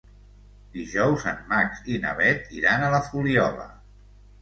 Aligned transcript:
Dijous 0.77 1.27
en 1.33 1.45
Max 1.53 1.85
i 1.93 2.01
na 2.07 2.17
Bet 2.23 2.53
iran 2.63 2.89
a 2.89 2.91
la 2.97 3.07
Fuliola. 3.13 3.73